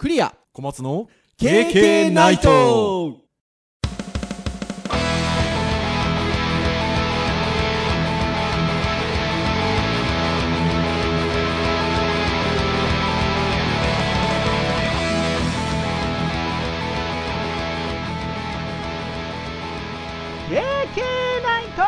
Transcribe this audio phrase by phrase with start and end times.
[0.00, 0.34] クリア。
[0.54, 3.18] 小松の KK ナイト。
[21.42, 21.82] ナイト。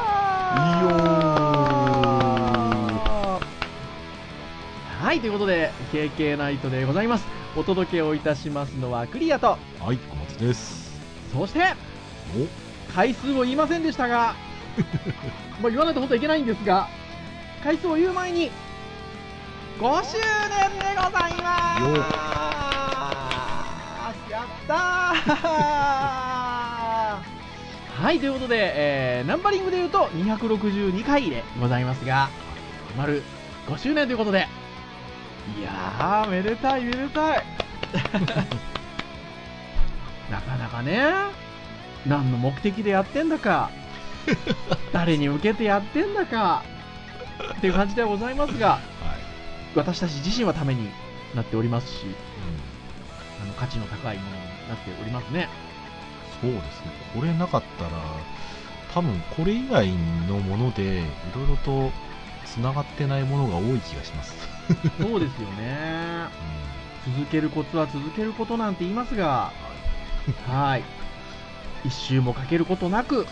[5.00, 7.41] はい、ということで、KK ナイトでございます。
[7.54, 10.90] お届けをいたしますのはクリアと、はい小松です。
[11.32, 11.74] そして、
[12.94, 14.34] 回数を言いませんでしたが、
[15.60, 16.88] もう言わないと本当はいけないんですが、
[17.62, 18.50] 回数を言う前に、
[19.78, 21.82] 5周年でございます。
[21.82, 21.96] よ
[24.30, 25.42] やったー。
[28.02, 32.30] はい、ということで、えーナンバリングで言うと262回でございますが、
[32.96, 33.22] 丸
[33.68, 34.48] 5周年ということで、
[35.58, 37.44] いやー、めでたい、めでたい。
[40.30, 41.02] なかなかね、
[42.06, 43.70] 何の目的でやってんだか、
[44.92, 46.62] 誰に向けてやってんだか、
[47.58, 48.80] っていう感じではございますが、はい、
[49.74, 50.90] 私たち自身はために
[51.34, 52.06] なっておりますし、
[53.42, 55.48] あの価値の高いものになっておりますね。
[56.42, 57.90] そうですねこれなかったら
[58.92, 59.88] 多分これ以外
[60.28, 60.86] のものでい
[61.34, 61.90] ろいろと
[62.52, 64.34] つながってないものが多い気がします、
[65.00, 66.28] そうですよね。
[67.16, 69.50] 続けるコツは続けることなんて言いますが、
[70.46, 70.84] はい。
[71.84, 73.26] 一周もかけることなく、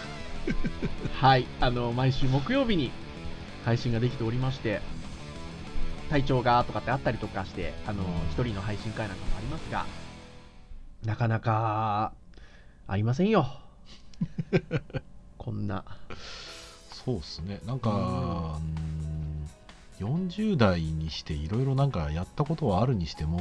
[1.20, 1.46] はい。
[1.60, 2.91] あの、毎週木曜日に
[3.66, 4.80] 配信ができておりまして、
[6.08, 9.84] 体調がとかってあったりとかして、あの、一人の配信会なんかもありますが、
[11.04, 12.12] なかなか、
[12.88, 13.46] ありませんよ。
[15.36, 15.84] こんな。
[17.04, 18.89] そうですねなんか、うん、
[20.00, 23.40] 40代にしていろいろなんかやったことはあるにしても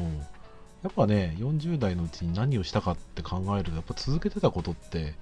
[0.84, 5.14] やっぱね40代のうちに何をしたかって考えるとやっぱ続けてたことって、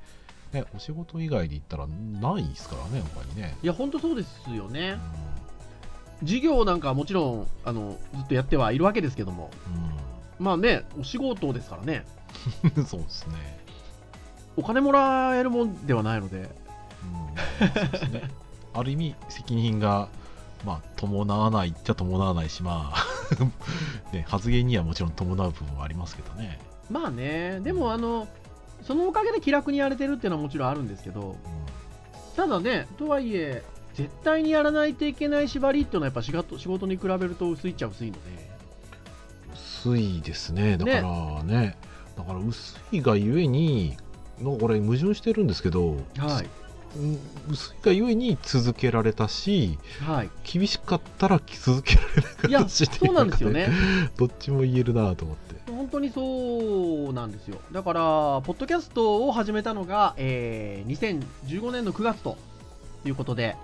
[0.54, 4.98] ね、お仕事以外で言ったらないですからね他にね、いや、ほんとそうですよね。
[6.22, 6.26] う。
[6.26, 9.52] 授業なんかはもちろん、あの、ずっとやってはいるわけですけども、
[10.42, 10.44] ん。
[10.44, 12.06] まあね、お仕事ですからね、
[12.76, 13.34] うん、そうですね、
[14.56, 16.48] お金もらえるもんではないので、うん、
[17.70, 18.30] そうですね。
[18.74, 20.10] ある意味責任が
[20.66, 23.06] まあ伴わないっちゃ伴わないしまあ
[24.14, 26.60] ね発言にはもちろん伴う部分はありますけどね、
[26.90, 28.28] まあね、でもあの、
[28.84, 31.36] そのおかげで気楽にやれてるっていうのはもちろんあるんですけど、うん。
[32.36, 33.64] ただね、とはいえ、
[33.94, 38.20] 絶対にやらないといけない縛りっていうのはやっぱ仕事仕事に比べると薄いっちゃ薄いので、
[39.54, 40.78] 薄いですね。
[40.78, 41.78] だからね。
[42.16, 43.98] だから薄いがゆえに
[44.40, 46.67] なんかこれ矛盾してるんですけど、はい、うん
[47.50, 50.30] 薄いがゆえに続けられたしはい。
[50.44, 53.70] 厳しかったら続けられなかっいや、たしいそうなんですよね。
[54.18, 57.60] どっちも言えるなと思って本当にそうなんですよ。
[57.72, 62.38] だから、ポッドキャストを始めたのが、えー2015年の9月と
[63.06, 63.56] いうことで、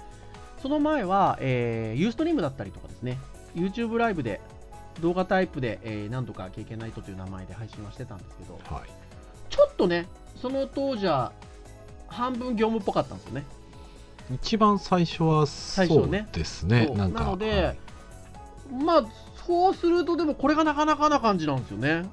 [0.61, 3.19] その前は、えー、ユーストリームだったりとかですね、
[3.55, 4.41] YouTube ライブで、
[5.01, 8.89] 動画タイプで、えー、何度か経験ナイトという名前で配信はしてたんですけど、はい
[9.49, 10.07] ちょっとね、
[10.41, 11.31] その当時は、
[12.13, 13.45] 半分業務っぽかったんですよね。
[14.33, 17.77] 一番最初はそう最初ねですねそうななのではい
[18.71, 19.05] まあ、
[19.45, 22.05] そうすると、でもこれがなかなかな感じなんですよね。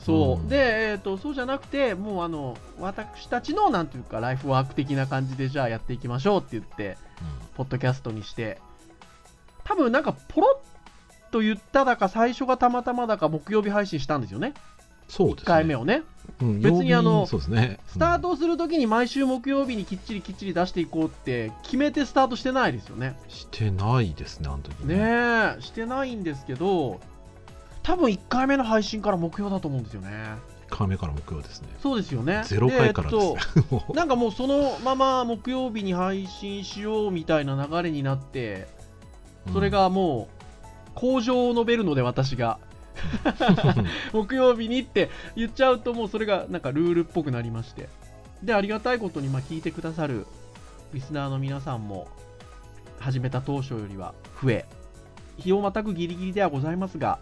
[0.00, 0.42] そう。
[0.42, 6.96] うんで、えっ、と、そうじゃなくて、もうあの、私たちの、なんていうか、ライフワーク的な感じで、じゃあやっていきましょうって言って、
[7.56, 8.58] ポッドキャストにして、
[9.64, 10.60] 多分なんか、ポロ
[11.28, 14.54] ッと言っただか、最初がたまたまだか、木曜日配信したんですよね。
[15.08, 16.02] そうですね1回目をね。
[16.40, 23.16] うん別にあの曜日そうですねスタートするときに毎週木曜日にきっちりきっちり出していこうって決めてスタートしてないですよね。
[23.24, 24.96] うんしてないですねあの時ね
[25.58, 27.00] え、してないんですけど、
[27.82, 30.08] 多分1回目の配信から目標だと思うんですよね。
[30.70, 32.42] 1回目から木曜ですねそうですよね。
[32.44, 33.26] ゼロ回からです
[33.56, 38.68] えっ もとなんかもうそのまま木曜日に配信しようみたいな流れになって、
[39.48, 42.58] うそれがもう、工場を述べるので私が、
[44.12, 47.88] 木曜日にって言っちゃうともうそれがなんかルールっぽくなりまして。
[48.42, 50.26] で、ありがたいことにま聞いてくださる
[50.92, 52.08] リスナーの皆さんも、
[52.98, 54.66] 始めた当初よりは増え、
[55.36, 57.18] 日をまたぐギリギリではございますが、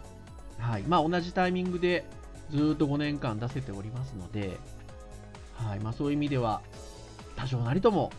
[0.59, 0.83] はい。
[0.83, 2.05] まあ同じタイミングで
[2.51, 4.57] ずっと5年間出せておりますので、
[5.55, 5.79] はい。
[5.79, 6.61] まあそういう意味では、
[7.35, 8.11] 多少なりとも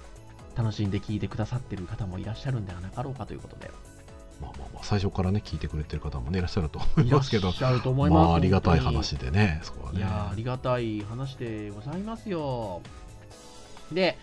[0.56, 3.70] 楽しんで聞いてくださってる方もいらっしゃるんではなかろうかということで。
[4.43, 8.27] まあまあまあ最初からね聞いてくれてる方もねいらっしゃると思いますけどいらっしゃると思います。
[8.27, 12.83] まあありがたい話でねそこはいやありがたい話でございますよ。
[13.93, 14.19] で、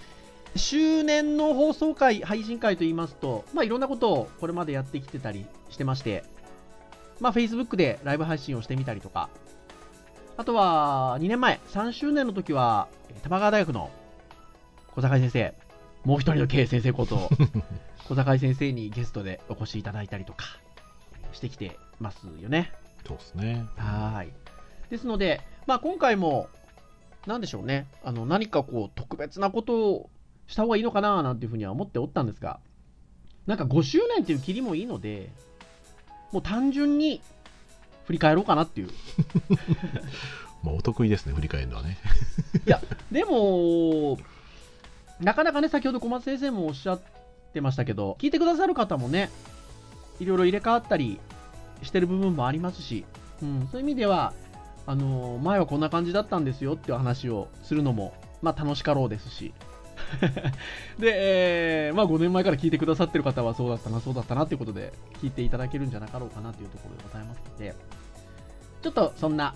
[0.56, 6.24] 周年の放送回、配信会といいますと、まあいろんなことをこれまでやってきてたりしてまして、
[7.20, 9.30] まあ Facebook でライブ配信をしてみたりとか、
[10.38, 12.88] あとは2年前、3周年の時は、
[13.24, 13.92] 玉川大学の
[14.96, 15.54] 小坂井先生、
[16.06, 17.30] もう一人の K 先生こと、
[18.10, 20.46] 小坂井先生にゲストでお越しいただいたりとか
[21.32, 22.74] してきてますよね。
[23.06, 23.68] そうですね。
[23.78, 24.34] はい。
[24.90, 26.48] ですので、まあ、今回も、
[27.28, 30.10] なんでしょうね、あの何かこう特別なことを
[30.48, 32.60] した方がいいのかななんていうふうには思っておったんですが、
[33.46, 35.30] なんか5周年っていう切りもいいので、
[36.32, 37.22] もう単純に
[38.06, 38.90] 振り返ろうかなっていう。
[40.64, 42.00] まあ、お得意ですね、振り返るのはね。
[43.12, 44.18] でも、
[45.20, 47.02] なかなかね、先ほど小松先生もおっしゃっ
[47.50, 49.30] てましたけど、聞いてくださる方もね、
[50.20, 51.20] いろいろ入れ替わったり
[51.82, 53.06] してる部分もありますし、
[53.42, 54.34] うん、そういう意味では、
[54.86, 59.54] あのー前はこんな感じだったんですよっていう話をするのも、まあ楽しかろうですし。
[60.98, 67.76] で、えーまあ5年前から聞いてくださってる方はそうだったな、そうだったなっていうことで聞いていただけるんじゃなかろうかなというところでございますので、
[68.82, 69.54] ちょっとそんな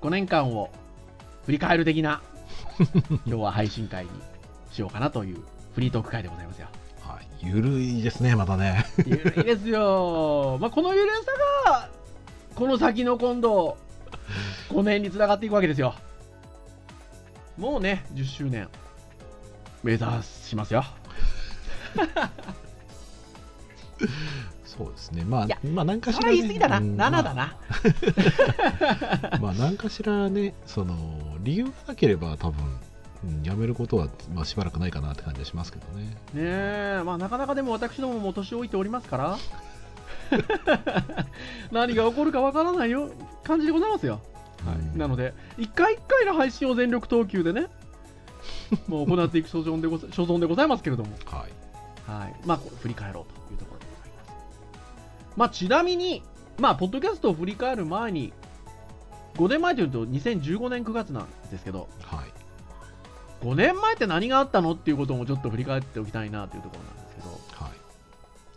[0.00, 0.70] 5年間を
[1.44, 2.22] 振り返る的な
[3.10, 4.10] 今日は配信会に
[4.70, 5.42] しようかなという
[5.74, 6.68] フリートーク会でございますよ。
[7.42, 7.54] はい。
[7.54, 8.84] ゆるいですね、またね。
[9.06, 10.58] ゆるいですよ。
[10.62, 11.10] まあ、このゆる
[11.64, 11.88] さが、
[12.54, 13.76] この先の今度、
[14.70, 15.94] 5年につながっていくわけですよ。
[17.56, 18.68] もうね、10周年、
[19.82, 20.84] 目指しますよ。
[24.64, 25.24] そうですね。
[25.24, 26.36] まあまあ、何かしそら、ね。
[26.36, 26.78] れ言い過ぎだな。
[26.78, 27.34] うん7だな。
[27.34, 27.56] ま
[29.32, 30.94] あ、 まあ、何かしらね、その、
[31.40, 32.78] 理由がなければ多分、
[33.24, 36.04] うんやめることは、まあ、しばらくないかなって感じはしますけどね。
[36.04, 39.38] ねえ、まあ、なかなかでも私どもも年老いておりますから、
[41.72, 43.10] 何が起こるかわからないよ
[43.42, 44.20] 感じでございますよ。
[44.64, 47.68] はいなので、一回一回の配信を全力投球でね、
[48.88, 52.10] もう行っていく所存でござ所存でございますけれども、はい。
[52.10, 52.34] はい。
[52.44, 54.32] まあ、振り返ろうというところでございます。
[55.36, 56.22] まあ、ちなみに、
[56.58, 58.32] まあ、ポッドキャストを振り返る前に、
[59.36, 62.47] 5年前というと2015年9月なんですけど、はい。
[63.42, 67.70] 5年前って何があったのっていうこともちょっと振り返っておきたいなというところなんですけど、は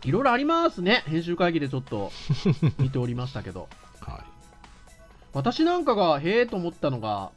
[0.04, 0.08] い。
[0.08, 1.04] いろいろありますね。
[1.06, 2.10] 編集会議でちょっと
[2.78, 3.68] 見ておりましたけど。
[4.00, 4.20] はい。
[5.32, 7.30] 私なんかが、へえと思ったのが、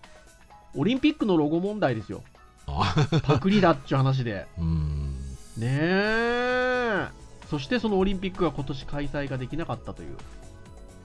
[0.75, 2.23] オリンピックのロゴ問題ですよ。
[2.67, 4.47] あパクリだっちゅう話で。
[4.57, 5.15] うーん。
[5.57, 7.07] ねえ。
[7.49, 10.17] そしてそのオリンピックが今年開催ができなかったという。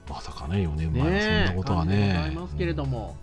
[0.09, 2.15] まさかね、4年前そんなことはね。
[2.17, 3.15] ございますけれども、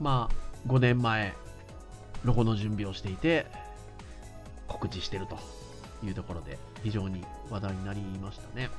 [0.00, 1.32] まあ、5年前、
[2.24, 3.46] ロゴの準備をしていて、
[4.68, 5.38] 告知してると
[6.04, 8.70] いうところで、非常に話題になりましたね。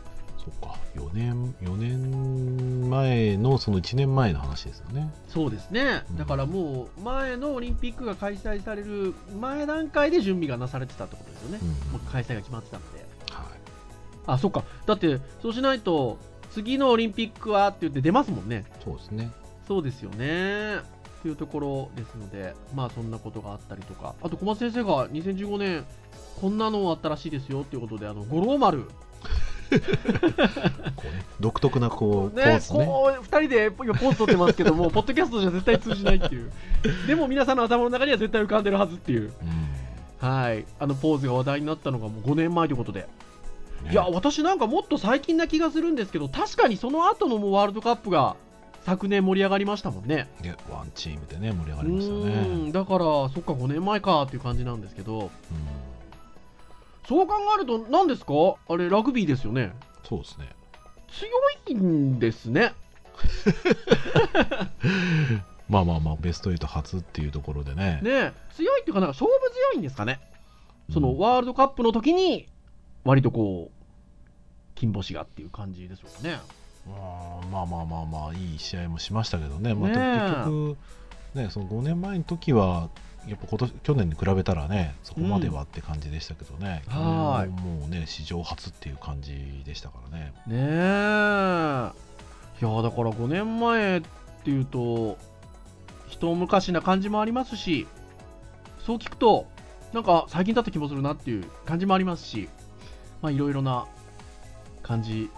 [0.43, 5.09] そっか、4年、4年前のその1年前の話ですよね。
[5.29, 12.99] そうですねうん、だからもう、前のオリンピックが開催される前段階で準備がなされてたってことですよね、うんもう開催が決まってたので。
[13.31, 13.47] はい。
[14.27, 16.17] あ、そっか、だって、そうしないと、
[16.51, 18.65] 次のオリンピックはって言って出ますもんね。
[18.83, 19.31] そうですね。
[19.65, 20.81] そうですよね。
[21.23, 25.85] というところですので、まあそんなことがあったりとか、あと小松先生が2015年、
[26.41, 28.83] こんなのあったらしいですよっていうことで、あの五郎丸、
[30.97, 32.85] こうね、独特なこう、ポねーズね。
[32.85, 36.51] こう2人で今、ポーズ取ってますけども、 ポッドキャストじゃ絶対通じないっていう、
[37.07, 39.31] でも皆さんの頭の中には絶対浮かんでるはずっていう、
[40.21, 40.27] うん。
[40.27, 43.07] はい、あのポーズが話題になったのがもう5年前ということで、
[43.85, 43.91] ね。
[43.91, 48.35] いや、私なんかもっと最近な気がするんですけど、確かにその後のもうワールドカップが
[48.85, 50.30] 昨年盛り上がりましたもんね。
[50.41, 52.72] でワンチームでね、盛り上がうりましたよね。
[52.72, 55.29] だから、そっか、5年前かっていう感じなんですけど、うん
[57.05, 58.34] そう考えると、何ですか？
[58.69, 59.74] あれ、ラグビーですよね。
[60.07, 60.48] そうですね。
[61.10, 61.29] 強
[61.67, 62.74] いんですね。
[65.69, 68.00] まあまあまあ、ベスト8初っていうところでね。
[68.01, 70.19] ね強いっていうか、なんか勝負強いんですかね。
[70.93, 72.48] そのうんワールドカップの時に、
[73.03, 73.72] 割とこう、
[74.75, 76.39] 金星がっていう感じでしょうかね。
[76.87, 76.89] う
[77.47, 80.77] んまあまあまあまあ、いい試合もしましたけどね、まあ、ねえ結局、
[81.35, 82.89] ね、その5年前の時は、
[83.27, 87.47] やっぱ今年去年に比べたらね、そこまではって感じでしたけどね、うんもも
[87.87, 90.33] うね、史上初っていう感じでしたからね。
[90.45, 90.59] ねえ。
[92.61, 94.01] いや、だから5年前っ
[94.43, 95.17] ていうと、
[96.07, 97.87] 一昔な感じもありますし、
[98.85, 99.47] そう聞くと、
[99.93, 102.49] なんか最近だった気もするなっていう感じもありますし、
[103.21, 103.87] まあいろいろな
[104.81, 105.29] 感じ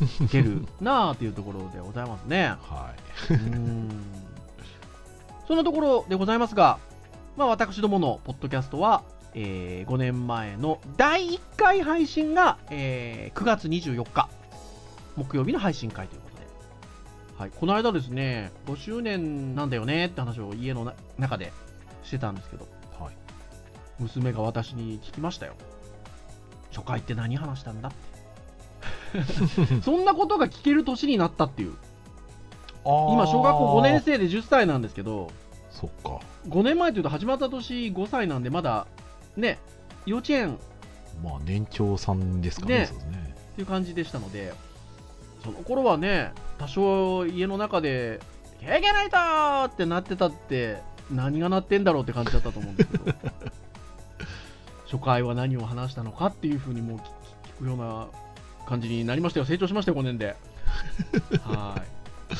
[0.00, 2.54] 受けるなあっていうところでございますね。
[2.62, 2.94] は
[3.30, 3.34] い。
[3.34, 3.88] ん
[5.46, 6.78] そんなところでございますが、
[7.36, 9.02] まあ、私どものポッドキャストは、
[9.34, 14.28] え5年前の第1回配信が、えー9月24日
[15.16, 16.46] 木曜日の配信会ということで、
[17.38, 21.52] はい、この間ですね5周年なんだよねって話を家のな中で
[22.04, 22.66] してたんですけど
[22.98, 23.14] はい。
[23.98, 25.54] 娘が私に聞きましたよ
[26.72, 28.09] 初回って何話したんだって
[29.82, 31.74] そんなことが聞ける年になったっていう。
[32.84, 35.30] 今小学校5年生で10歳なんですけど
[35.70, 36.20] そっか。
[36.48, 38.86] 5年前というと始まった年5歳なんでまだ
[39.36, 39.58] ね
[40.06, 40.58] 幼稚園。
[41.22, 42.80] まあ年長さんですかねね。
[43.10, 43.34] ね。
[43.52, 44.54] っていう感じでしたので
[45.44, 48.20] その頃はね多少家の中で
[48.60, 49.16] 「経験ないと!」
[49.72, 50.78] ってなってたって
[51.10, 53.12] 何が鳴ってんだろうって感じだったと思うんですけど。
[54.90, 57.02] 初回は何を話したのかっていうふうにもう聞
[57.60, 58.08] 聞くような
[58.70, 59.46] 感じになりましたよ。
[59.46, 60.36] 成長しましたよ5年で。
[61.42, 62.34] はい。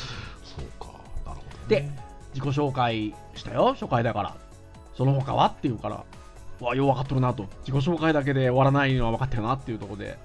[0.45, 0.87] そうか。
[1.25, 1.89] なるほど、ね、で
[2.33, 3.73] 自己紹介したよ。
[3.73, 4.37] 初回だから。
[4.95, 6.05] その他はっていうから。
[6.61, 7.47] うわよう分かっとるなと。
[7.65, 10.17] 自己紹介だけで終わらないのは分かってるなっていうところで。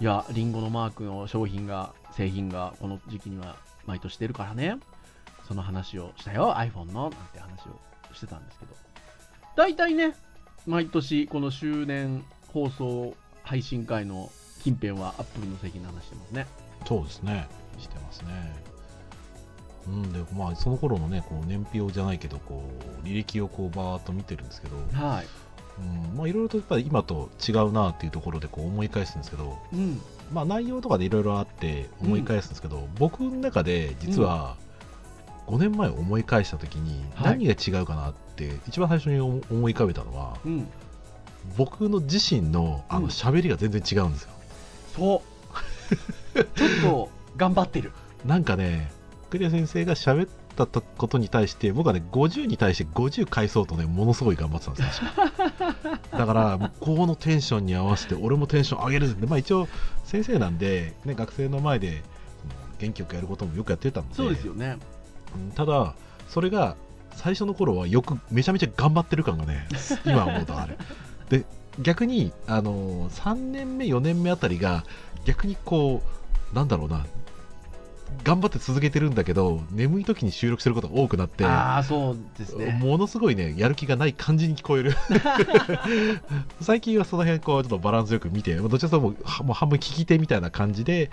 [0.00, 3.56] いやリンゴのマークの商品が製品がこの時期には
[3.86, 4.78] 毎年出るからね。
[5.46, 6.54] その話をしたよ。
[6.54, 7.78] iPhone のなんて話を
[8.12, 8.74] してたんですけど。
[9.54, 10.16] 大体ね
[10.66, 14.30] 毎年この周年放送配信会の
[14.62, 16.46] 近辺はアップルの製品の話してますね。
[16.86, 17.48] そうですね。
[17.78, 18.28] してますね。
[19.86, 22.62] うんでまあその頃のねこう年表じゃないけどこ
[23.02, 25.26] う履歴をこうバーっと見てるんですけど、はい。
[25.78, 30.00] うん、まあいろいろとやっぱり今と違うなっていうところでこう思い返すんですけどうん。
[30.32, 34.56] まあ内容とかでいろいろあって思い返すんですけど、僕の中で実は
[35.46, 37.38] 5年前思い返した時にはい。
[37.38, 40.68] 何が違うかなって一番最初に思思い浮かべたのはうん。
[41.56, 43.02] 僕の自身のあうん。
[43.04, 44.30] の喋りが全然違うんですよ、
[44.96, 45.22] そ
[46.34, 46.44] う。
[46.54, 47.92] ちょっと頑張ってる。
[48.24, 48.92] なんかね
[49.30, 55.10] クリア先生が喋ったことに対して僕はね50に対して50返そうとねものすごい頑張ってたんですよ。
[56.12, 59.26] だから向こうのテンションに合わせて俺もテンション上げるって。
[59.26, 59.68] まあ一応
[60.04, 62.02] 先生なんで、ね、学生の前で
[62.78, 64.14] 元気よくやることもよくやってたので。
[64.14, 64.78] そうですよね。
[65.34, 65.94] うんただ
[66.28, 66.76] それが
[67.12, 69.66] 最初の頃はよくめちゃめちゃ頑張ってる感がね
[70.04, 70.76] 今思うとある。
[71.28, 71.44] で
[71.82, 74.84] 逆にあの3年目4年目あたりが
[75.24, 76.02] 逆にこ
[76.52, 77.06] うなんだろうな
[78.24, 82.78] 頑張って続けてるんだけど眠い時に収録することが多くなってああそうですね。
[82.82, 84.94] ものすごいねやる気がない感じに聞こえる。
[86.60, 89.16] 最近はその辺こうちょっとバランスよく見てどちらかともも
[89.50, 91.10] う半分聞き手みたいな感じで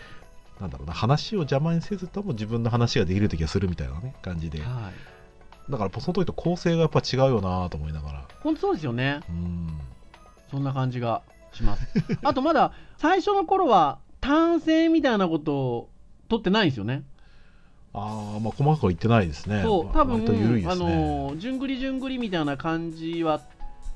[0.60, 4.60] なんだろうな話を邪魔にせずとも自分の話ができる時はするみたいなね感じで。
[4.60, 5.72] はい。
[5.72, 8.26] だからその時と構成がやっぱ違うよなと思いながら。
[8.42, 9.22] 本当そうですよね。
[9.30, 9.80] うん
[10.50, 11.22] そんな感じが
[11.54, 11.88] します。
[12.24, 15.90] あとまだ最初の頃は単性みたいなことを
[16.30, 17.04] 取ってないんですよね。
[17.94, 19.62] ああまあ細かくは言ってないですね。
[19.64, 23.42] そう多分割と緩いであのー順繰り順繰りみたいな感じは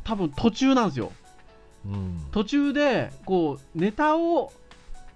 [0.03, 1.11] 多分途中なんですよ。
[1.85, 2.21] うん。
[2.31, 4.51] 途中でこうネタを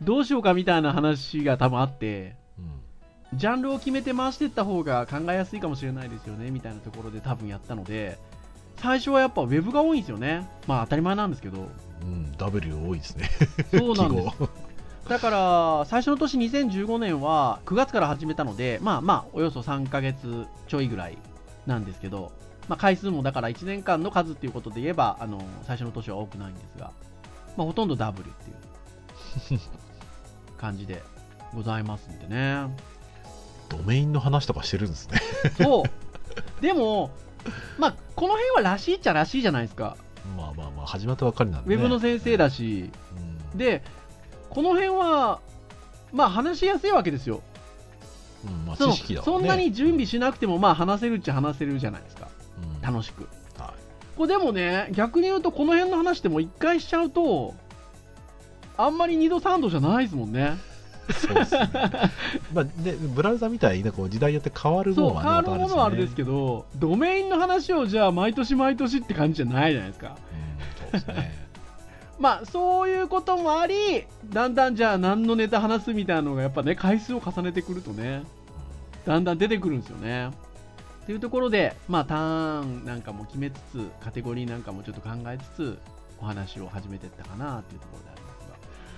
[0.02, 2.36] どうしようかみたいな話が多分あって
[3.32, 3.38] うん。
[3.38, 8.18] ジャンルを決めて回していった方が考えやすいかもしれないですよねみたいなところで多分やったので
[8.78, 10.48] 最初はやっぱウェブが多いんですよね。
[10.68, 11.70] まあ当たり前なんですけど。
[12.02, 13.30] うん、W 多いですね。
[13.72, 14.36] そうなんです。
[15.10, 21.18] だから最初の年2015年は9月から始めたのでまあまあおよそ3ヶ月ちょいぐらい
[21.68, 22.32] なんですけど、
[22.68, 26.92] まあ、回数もだから1年間の数っていうことで言えばあの最初の年は多くないんですが、
[27.56, 29.60] まあ、ほとんど W っていう
[30.58, 31.04] 感じで
[31.54, 32.76] ございますんでね。
[33.70, 35.20] ドメインの話とかしてるんですね。
[35.58, 36.62] そう。
[36.62, 37.12] でも
[37.78, 39.98] まあこの辺はらしいっちゃらしいじゃないですか。
[40.38, 42.92] まあまあまあ始まったばっかりなんウで、ね、ェブの先生だし。
[43.52, 43.58] うん。
[43.58, 43.84] で
[44.50, 45.40] この辺は
[46.14, 47.42] まあ話しやすいわけですよ。
[48.46, 49.26] うんまあ、知識だね。
[49.26, 52.30] そんなに準備しなくてもまあ話せるっちゃ話せるじゃないですか。
[52.64, 52.82] うん。
[52.82, 53.28] 楽しく。
[53.58, 53.74] は
[54.16, 57.54] これでもね逆に言うとこの辺の話でも一回しちゃうと
[58.78, 60.42] あんまり二度三度じゃないですもんね。
[60.42, 60.75] い、
[61.14, 61.70] そうですね。
[62.54, 70.08] まあでブラウザみたいなこう時代やって変わるものは変わるものはあれですど、けどドメインの話をじゃあ毎年毎年って感じじゃないじゃないですか。
[70.08, 70.18] うん、
[70.84, 71.46] そうですね。
[72.20, 78.24] まあそういうこともありだんだんじゃあ何のネタ話すみたいなのがやっぱね回数を重ねてくるとね
[79.06, 80.30] だんだん出てくるんですよね。
[80.30, 80.32] っ
[81.06, 85.78] ていうところでまあターンなんかも決めつつカテゴリーなんかもちょっと考えつつ
[86.20, 88.35] お話を始めていったかなっていうところであります。
[88.35, 88.35] が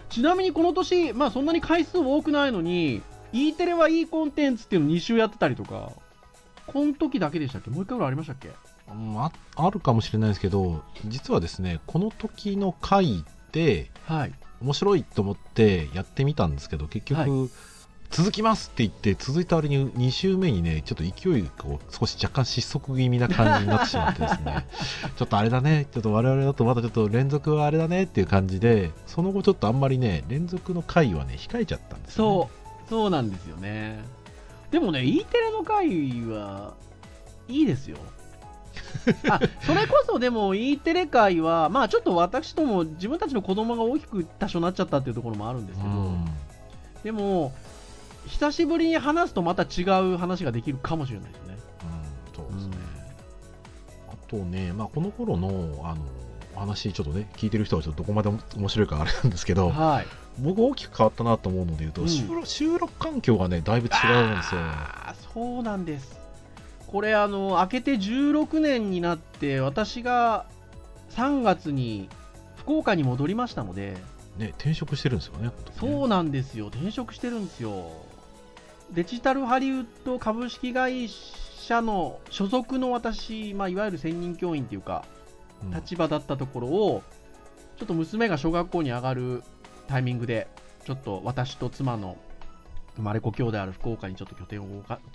[0.10, 3.02] ちなみにこの年まあそんなに回数多くないのに
[3.34, 5.92] E テレはいいコンテンツっていうの2週やってたりとか
[6.66, 7.70] この時だけでしたっけ？
[7.70, 8.50] もう一回ぐらいありましたっけ？
[8.90, 14.34] うんああるかもしれないですけど実はですねこの時の回ってはい。
[14.60, 17.48] 面白いと思ってやってみたんですけど結局、は
[18.10, 24.66] 続きますって言って続いた割に2週目にねちょっと勢いがこう少し若干失速気味な感じになってしまってですね。
[25.18, 25.88] ちょっとあれだね。
[25.92, 32.50] ちょっと我々だとまだちょっと連続はあれだねっていう感じでその後ちょっとあんまりね連続の回はね控えちゃったんですよ、ね、そ
[32.88, 34.04] う、そうなんですよね。
[34.72, 35.88] でもね、E テレの回
[36.26, 36.74] は
[37.48, 37.98] いいですよ。
[39.30, 46.26] あそれこそでも E テレ回は、まあちょっと私とも自分たちの子供が大きく多少なっちゃったっていうところもあるんですけど、うん。
[47.04, 47.54] でも、
[48.28, 51.58] 久しぶりに話すとまた違う話ができるかもしれないですね。
[51.84, 52.78] うん、そうですね。
[54.10, 56.02] あとね、まあ、この頃のあの
[56.56, 60.08] お話、ちょっとね、聞いてる人はちょっとどこまで面白いかあれなんですけど、はい。
[60.40, 64.62] 僕大きく変わったなと思うので言うと、うん収録収録環境がね、だいぶ違うんですよ。
[64.62, 66.20] あーそうなんです。
[66.88, 70.46] これ、あの、明けて16年になって、私が
[71.12, 72.10] 3月に
[72.56, 73.98] 福岡に戻りましたので、
[74.38, 78.07] ね、転職してるんですよねそうなんですよ、転職してるんですよ。
[78.91, 85.06] デジタルハリウッド株式会社の所属の私、まあ、いわゆる専任教員っていうか、
[85.63, 87.03] うん立場だったところを、
[87.77, 89.44] ちょっと娘が小学校に上がる
[89.88, 90.48] タイミングで、
[90.86, 92.15] ちょっと私と妻の
[92.96, 94.65] 生まれ故郷である福岡にちょっと拠点を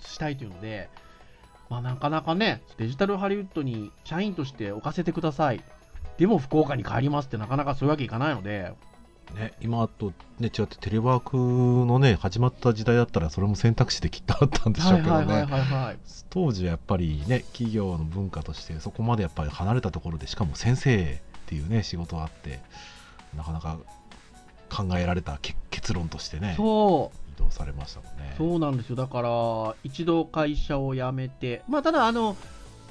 [0.01, 0.89] 移したいというので、
[1.69, 5.63] まあ、なかなかね、デジタルハリウッドに社員として置かせてください。
[6.17, 8.73] でも福岡に帰りますってなかなかそういうわけいかないので、
[9.33, 15.47] ね、今と、ね、違ってテレワークのね始まった時代だったらそれも選択肢できっとあったんでしょうけどね。
[16.29, 22.59] 当時はやっぱりね企業の文化としてそこまでやっぱり離れたところでしかも先生っていうね仕事があって
[23.35, 23.77] なかなか
[24.69, 28.35] 考えられたけ結論としてねそう、移動されましたもんね。
[28.37, 28.95] そうなんですよ。
[28.95, 32.37] だから、一度会社を辞めて、まあ、ただ、あの、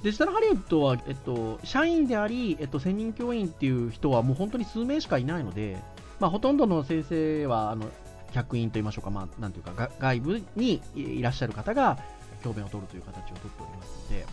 [0.02, 5.76] デジタルハリウッドは、えっと、社員であり、えっと、専任教員っていう人はもう本当に数名しかいないので、
[6.22, 7.84] まあ、ほとんどの先生は、あの、
[8.32, 11.98] 客員と言いましょうか、まあ、なんていうか、が外部にいいらっしゃる方が、
[12.44, 14.26] 教鞭を取るという形を取っておりますので、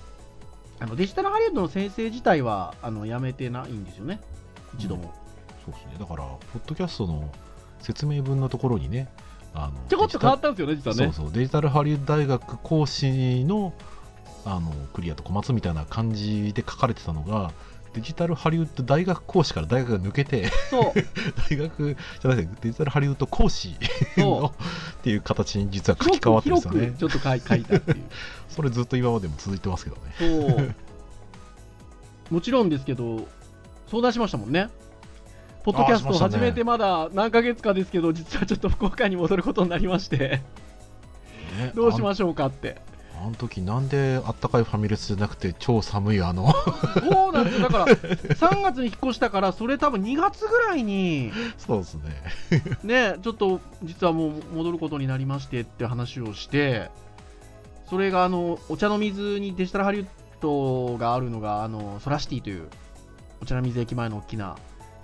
[0.81, 4.21] あのデジタルハリウッドの先生自体は、あの、辞めてないんですよね。
[4.77, 5.11] 一度も。
[5.65, 7.29] そうですねだからポッドキャストの
[7.79, 9.09] 説明文のところにね
[9.53, 11.05] あのちょこっと変わったんですよね、実はね。
[11.05, 13.73] そうそうデジタルハリウッド大学講師の
[14.45, 17.51] あのクリアと小松みたいな感じで書かれてたのが
[17.93, 20.93] デジタルハリウッド大学講師から大学が抜けてそう。
[21.49, 23.75] 大学じゃなくてデジタルハリウッド講師
[24.17, 24.53] の
[24.99, 28.03] っていう形に実は書き換わってるんですよね広くちょっと書い書いたっていう。
[28.49, 30.75] それずっと今までも続いてますけどねそう。
[32.29, 33.27] もちろんですけど、
[33.87, 34.69] 相談しましたもんね。
[35.63, 40.43] ポッドキャストを始めてまだ何ヶ月かですけど、実はちょっと福岡に戻ることになりまして、ね
[41.75, 42.77] どうしましょうかって。
[43.21, 47.69] あの時なんであったかいファミレスじゃなくて超寒いあのそうなんですよ。
[47.69, 52.01] だから、3月に引っ越したから、それ多分2月ぐらいに、 そうですね
[52.83, 56.89] ね、ちょっと実はもう戻ることになりましてって話をして、
[57.89, 60.07] それがあの、お茶の水にデジタルハリウッ
[60.41, 62.67] ドがあるのが、あの、ソラシティという、
[63.41, 64.55] お茶の水駅前の大きな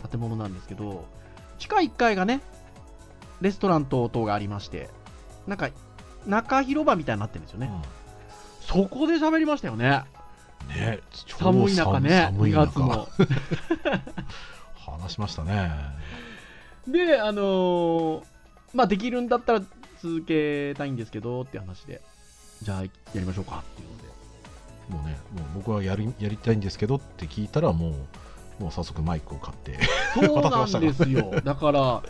[0.10, 1.06] 建物なんですけど、
[1.58, 2.41] 地下1階がね、
[3.41, 4.89] レストラン等々がありまして、
[5.47, 5.69] なんか、
[6.25, 7.71] 中広場みたいになってるんですよね。
[8.65, 10.04] そこで喋りましたよね。
[10.10, 10.15] うん
[10.67, 13.08] ね超寒い中ね、2寒い中月も。
[14.75, 15.71] 話しましたね
[16.88, 18.23] で、あのー
[18.73, 19.62] まあ、できるんだったら
[20.01, 22.01] 続けたいんですけどって話で、
[22.62, 24.06] じゃあやりましょうかっていうので。
[24.89, 27.89] もうねもう僕はやりやりたいんですけどって聞いたらも
[28.60, 29.80] うもう早速マイクを買って
[30.13, 31.41] そうなんですよ。
[31.43, 32.04] だから、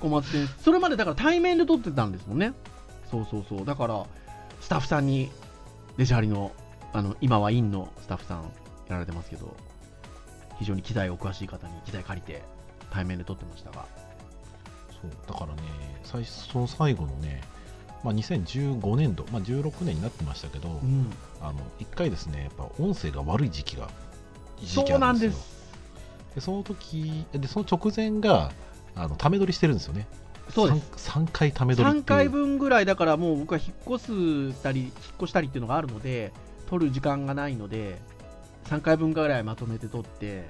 [0.00, 2.54] 小松先生、それまでだから対面で撮ってたんですもんね。
[3.10, 3.66] そうそうそう。
[3.66, 4.06] だから、
[4.60, 5.30] スタッフさんに、
[5.98, 6.52] デジハリの、
[6.92, 8.50] あの、今はインのスタッフさんや
[8.90, 9.54] られてますけど、
[10.60, 12.42] 非常に機材お詳しい方に機材借りて、
[12.90, 13.84] 対面で撮ってましたが。
[15.02, 15.62] そうだからね
[16.02, 17.40] 最その最後のね、
[18.02, 21.12] まあ、2015年度、まあ、16年になってましたけど、うん。
[21.40, 23.88] あの1回ですねやっぱ音声が悪い時期が
[24.60, 25.58] 時期そうなあるんでよんですす。
[26.36, 28.52] でその時でその直前が
[28.94, 30.06] あのため撮りしてるんですよね
[30.50, 31.10] そうです。
[31.10, 36.32] 3, 回ため撮りってい3う回分ぐらいだからもう僕は引っ越したり引っ越したりっていうのがあるので
[36.68, 38.00] 撮る時間がないので
[38.64, 40.46] 3回分ぐらいまとめて撮って。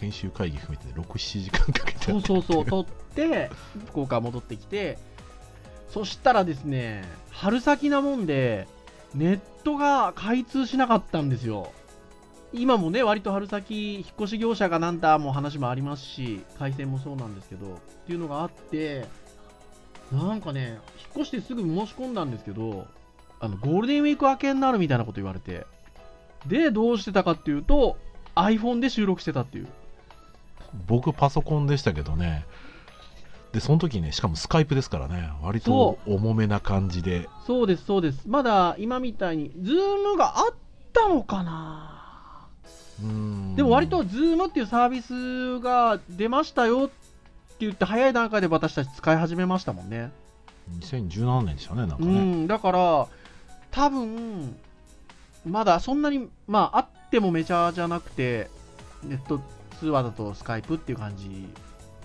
[0.00, 3.50] 研修会議含めて67時間かけてそうそうそう撮って
[3.88, 4.98] 福岡戻ってきて。
[5.90, 8.68] そしたらですね春先なもんで
[9.12, 11.72] ネットが開通しなかったんですよ
[12.52, 19.06] 今もね割と春先引っ越し業者がなんだもう話もありますし回線もそうなんですけどっていうのがあって
[20.12, 22.86] なんかね引っ越してすぐ申し込んだんですけど
[23.38, 25.64] あのゴールデンウィーク明けになるみたいなこと言われて
[26.46, 27.96] でどうしてたかっていうと
[28.34, 29.68] iPhone で収録してたっていう。
[30.86, 32.46] 僕パソコンでしたけどね。
[33.52, 35.30] でその時ねしかも Skype ですからね。
[35.42, 37.28] 割と重めな感じで。
[37.46, 38.22] そうです、そうです。
[38.26, 40.54] まだ今みたいに、 Zoom があっ
[40.92, 41.99] たのかな？
[43.56, 46.94] でも割と Zoom っていうサービスが出ましたよって
[47.60, 50.10] 言って、早い段階で私たち使い始めましたもんね。
[50.80, 53.08] 2017年でしたねなんかうね、ん、だから、
[53.70, 54.54] 多分
[55.46, 58.50] まだそんなに、まあ、あってもメジャーじゃなくて、
[59.02, 59.40] ネット
[59.78, 61.48] 通話だとスカイプっていう感じ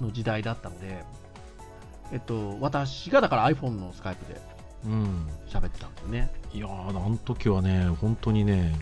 [0.01, 1.03] の時代だったので、
[2.11, 4.39] えっと、私がだから iPhone のスカイプで
[4.85, 6.31] うん喋ってたんですよね。
[6.53, 8.75] いやーあの時はね本当にね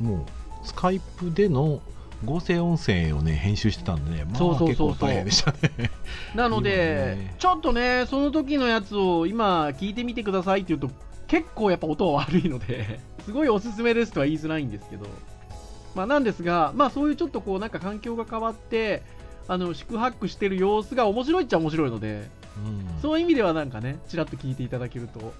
[0.00, 1.80] もうスカイプでの
[2.24, 4.88] 合成音声をね編集してたんでねまあそうそうそうそう。
[4.88, 5.90] 結構大変でしたね。
[6.34, 7.36] なので、ね。
[7.38, 10.90] ちょっとね、その時のやつを今聞いてみてくださいって言うと、
[11.26, 15.06] 結構やっぱ音は悪いので、 すごいおすすめですとは言いづらいんですけど、
[15.94, 19.02] まあなんですが、まあそういうちょっとこうなんか環境が変わって、
[19.48, 23.00] あの、宿泊してる様子が面白いっちゃ面白いので、うん。
[23.00, 25.32] そういう意味ではなんかね、ちらっと聞いていただけると、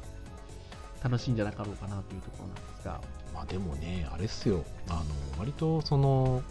[1.02, 3.00] 楽しいんじゃなかろうかなというところなんですが。
[3.36, 4.64] まあでもねあれっすよ。
[4.88, 5.02] あの
[5.38, 6.42] 割とその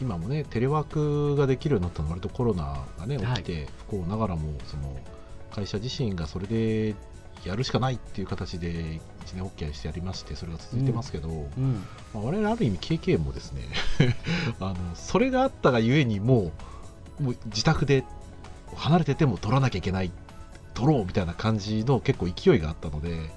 [0.00, 4.98] 今もねテレワークができるようになったのは割とコロナがね起きて不幸ながらもその
[5.50, 6.94] 会社自身がそれで
[7.44, 11.84] やるしかないっていう形で一年発起してやりましてそれが続いてますけど、うん。
[12.14, 13.62] まあ、我々ある意味 KK もですね
[14.60, 16.52] あのそれがあったがゆえにも
[17.20, 18.04] うもう自宅で
[18.74, 20.10] 離れてても取らなきゃいけない
[20.74, 23.30] 取ろうみたいな感じの結構勢いがあったので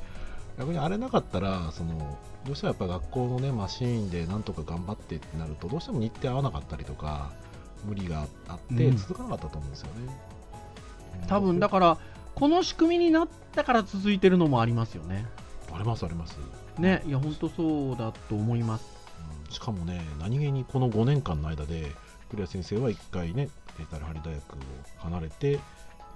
[0.58, 7.32] 逆にあれなかったらそのどうしてもやっぱ学校のねマシーンでなんとか頑張ってってなるとどうしても日程合わなかったりとか
[7.86, 10.39] 無理があってうん続かなかったと思うんですよね。
[11.28, 11.97] 多分だから、
[12.36, 15.25] この仕組みになったから続いてるのもありますよね。
[15.73, 16.38] ありますあります。
[16.78, 18.86] ね、いや、本当そうだと思います。
[19.45, 21.91] うんしかもね、何気にこの5年間の間で、
[22.30, 24.58] 栗谷先生は1回ね、データルハリ大学を
[24.97, 25.60] 離れて、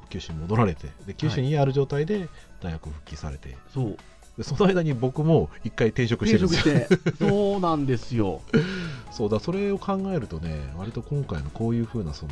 [0.10, 2.30] 九州に戻られて、で九州にある状態で
[2.62, 3.98] 大学復帰されて、そう。
[4.38, 7.30] でその間に僕も1回転職して転るんですよ。
[7.30, 8.42] そうなんですよ。
[9.12, 12.32] そうだ、それを考えるとね、割と今回のこういう風なその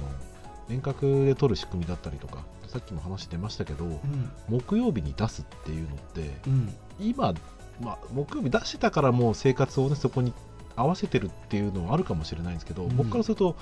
[0.69, 3.99] 遠隔で取る仕組みだったりとか、さっきも話してましたけど、うん。
[4.47, 6.73] 木曜日に出すっていうのって、うん。
[6.99, 7.33] 今、
[7.81, 10.33] まあ、木曜日出してたからもう生活をねそこに
[10.75, 13.55] 合わせてるっていうのはあるかもしれないんですけど、うん僕からすると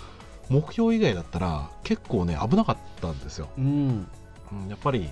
[0.50, 4.08] 目標以外だったら結構ね危なかったんですよ、うん。
[4.52, 5.10] うん、やっぱり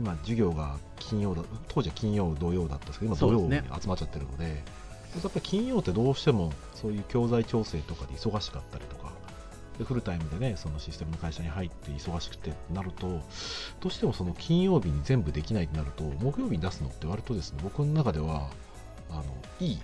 [0.00, 4.50] 今授業が金曜だ当時は金曜土曜だったんですけど今土曜に集まっちゃってるのでや
[5.18, 9.12] っぱり金曜ってどうしてもそういう教材調整とかで忙しかったりとか
[9.78, 18.48] でフルタイムでねそのシステムの会社に入って忙しくてってなるとどうしてもその金曜日に全部できないってなると木曜日に出すのって割とですね僕の中では
[19.10, 19.24] あの
[19.60, 19.78] いい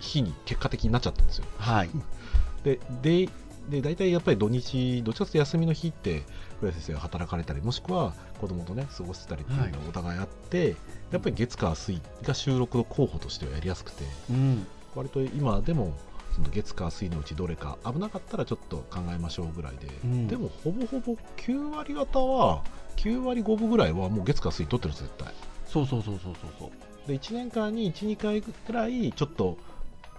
[0.00, 1.90] 日に結果的になっちゃったんですよはい。
[2.64, 3.28] でで
[3.68, 6.22] で大体やっぱり土日どっちかというと休みの日って
[6.60, 10.74] 古谷先生が働かれたりもしくは子供とね過ごしてたりっていうのがお互いあって、
[11.12, 14.66] やっぱり月火水が収録の候補としてはやりやすくてうん。
[14.94, 15.94] 割と今でも
[16.34, 22.62] その月火水のうちどれか危なかったらちょっと考えましょうぐらいで、うんでもほぼほぼ9割方は
[22.96, 25.34] 9割5分ぐらいはもう月火水取ってるんです絶対
[25.66, 27.08] そうそうそうそうそうそう。
[27.08, 29.58] で1年間に12回ぐらいちょっと、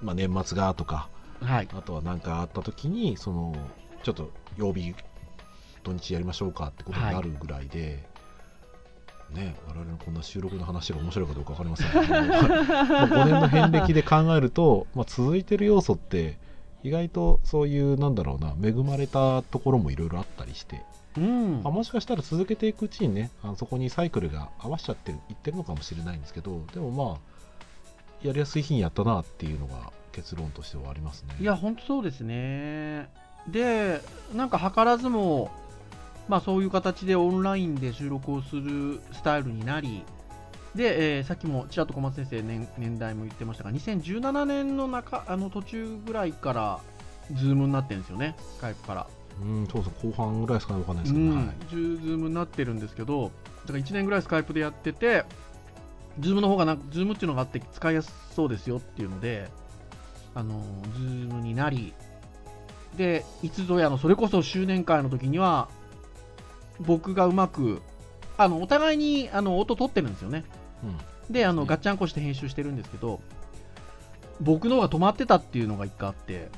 [0.01, 1.09] まあ、年末がとか
[1.43, 1.67] はい。
[1.73, 3.55] あとは何かあった時にその
[4.03, 4.95] ちょっと曜日
[5.83, 8.03] 土日やりましょうかってことになるぐらいで、
[9.31, 16.37] ね我々のこんな収録の話が面白いかどうか分かりませんけど まあ5年の遍歴で考えると、まあ、続いてる要素って
[16.83, 20.81] 意外とそういうなんだろうな恵まれたところもいろいろあったりして、
[21.17, 21.73] うんまあ、。
[21.73, 27.17] もしかしたら続けていくうちにねあのそこにサイクルが合わせちゃってるいってるのかもしれないんですけどでもまあ
[28.21, 31.35] やりやすい日にやったなっていうのが結論としてはありますね。
[31.39, 33.09] いや、本当そうですね。
[33.47, 33.99] で、
[34.33, 35.51] なんか図らずも、
[36.29, 40.03] まあそういう形でオンラインで収録をするスタイルになり、
[40.75, 46.79] で、えーさっきもちらっと小松先生年年代も言ってましたが、2017年の中あの途中ぐらいから、
[47.33, 49.07] Zoom になってるんですよね、 Skype から。
[49.41, 51.55] うん、そうそう、後半ぐらいですかね、わかんないですけど、うんはい。
[51.69, 53.31] Zoom になってるんですけど、
[53.65, 55.25] だから1年ぐらい Skype でやってて、
[56.19, 59.49] Zoom の方がなんか、 Zoom っていうのがあって使いやすそうですよっていうので、
[60.35, 60.61] あの、
[60.97, 61.93] Zoom になり、
[62.97, 65.69] で、いつぞやの、それこそ周年会の時には、
[66.79, 67.81] 僕がうまく、
[68.37, 70.43] あの、お互いに、あの、音取ってるんですよね。
[70.83, 70.87] う
[71.31, 71.33] ん。
[71.33, 73.19] で、あの、ねガッチャンコして編集してるんですけど、
[74.41, 76.49] 僕の方が止まってたっていうのが一回あって、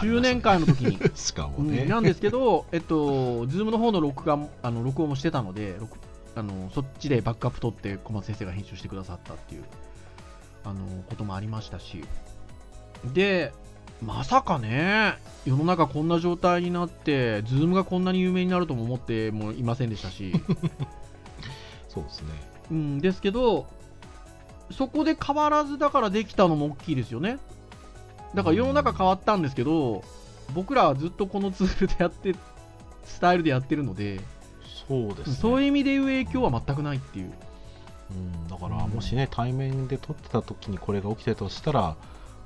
[0.00, 5.98] 周年会の時に、したねしかもね、うんなんですけど、えっと、 Zoom の方の録画もあの録音もしてたので、録
[6.36, 9.64] あのそっちでバックアップ取って小松先生が編集してくださったっていう
[10.64, 12.04] あのこともありましたし、
[13.04, 13.52] で、
[14.02, 20.32] まさかね、世の中こんな状態になって、 Zoom がこんなに有名になるとも思ってもいませんでしたし、
[21.88, 22.28] そうですね。
[22.70, 23.66] うん、ですけど、
[24.70, 27.38] そこで変わらずだからできたのも大きいですよね。
[28.34, 30.04] だから世の中変わったんですけど、
[30.54, 32.34] 僕らはずっとこのツールでやって、
[33.04, 34.20] スタイルでやってるので、
[34.88, 35.36] そうですね。
[35.36, 37.32] そういう意味で言う影響は全くないっていう。
[38.10, 41.96] うん、だから、うんもしね、対面で撮ってた時にこれが起きてたとしたら、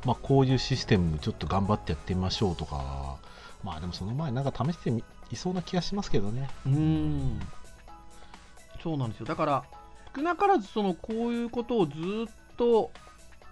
[0.04, 3.16] まあ、こういうシステムちょっと頑張ってやってみましょうとか、
[3.62, 4.90] まあでもその前なんか試して
[5.30, 6.50] いそうな気がしますけどね。
[6.66, 7.40] うん。
[8.84, 9.64] そうなんですよだから
[10.14, 11.96] 少なからずそのこういうことをずっ
[12.58, 12.90] と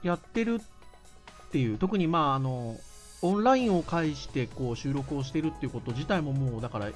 [0.03, 2.77] やってるっていう特にまああの
[3.23, 6.91] オンラインを介してこう収録をしてるっていうこと自体ももうだから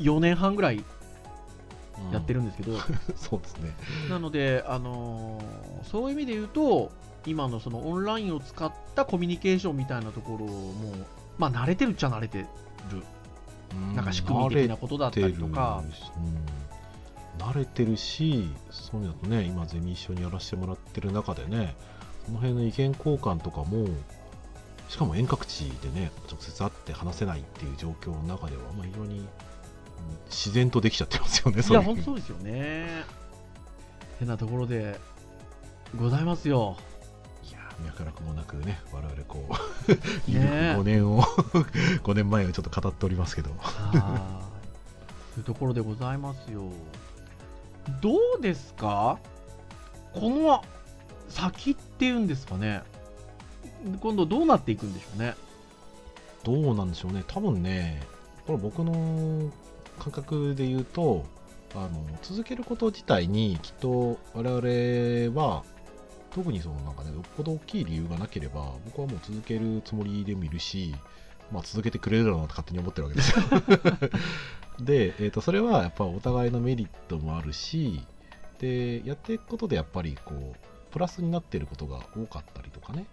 [0.00, 0.82] 4年半ぐらい
[2.12, 2.78] やってるんですけど、
[3.16, 3.74] そうですね。
[4.08, 6.90] なので、あのーそういう意味で言うと
[7.26, 10.94] 今のそのオンラインを使ったコミュニケーションみたいなところも
[11.38, 12.46] まあ慣れてるっちゃ慣れてる。
[13.72, 13.94] うん。
[13.94, 15.82] なんか仕組み的なことだったりとか。
[15.82, 17.50] 慣れてるうん。
[17.50, 21.74] 慣れてるし、そういうのとね、今、ゼミ一緒にやらせてもらってる中でね、
[22.26, 23.86] その辺の意見交換とかも、
[24.88, 29.28] しかも遠隔地でね、直接会って話せないっていう状況の中では、まあ、非常にうん
[30.28, 33.04] 自然とできちゃってますよね、いや本当そうですよね。
[34.18, 34.98] てなところで。
[35.96, 36.76] ございますよ。
[37.48, 41.22] いやー脈絡もなくね、我々こう、ね5年を、
[42.02, 44.40] 5年前をちょっと語っておりますけど、は
[45.30, 45.34] い。
[45.34, 46.70] というところでございますよ。
[48.00, 49.18] どうですか？
[50.14, 50.64] この
[51.28, 52.82] 先っていうんですかね。
[54.00, 55.34] 今度どうなっていくんでしょうね。
[56.42, 58.02] どうなんでしょうね、多分ね、
[58.46, 59.50] これ僕の
[59.98, 61.24] 感覚で言うと、
[61.74, 65.64] あの続けること自体にきっと我々は、
[66.30, 70.94] 特にそのなんかね、よっぽど大きい理由がなければ、僕はもう続けるつもりでもいるし、
[71.52, 73.44] まあ、続けてくれるだろうなと勝手に思ってるわけですよ。
[74.80, 78.04] で、えー、とそれはやっぱお互いのメリットもあるし、
[78.58, 83.06] でやっていくことでやっぱりこうプラスになっていることが多かったりとかね、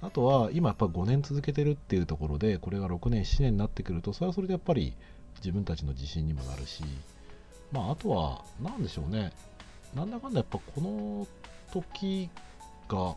[0.00, 4.94] あとは今やっぱ5年続けてるっていうところで、これが6年、7年になってくると、それはそれでやっぱり
[5.36, 6.82] 自分たちの自信にもなるし、
[7.72, 9.32] まああとは、なんでしょうね、
[9.94, 11.26] なんだかんだやっぱこの
[11.72, 12.28] 時
[12.88, 13.14] が、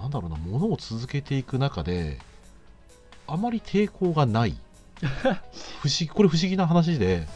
[0.00, 2.18] なんだろうな、ものを続けていく中で、
[3.26, 4.56] あまり抵抗がない。
[5.82, 7.26] 不思議、これ不思議な話で、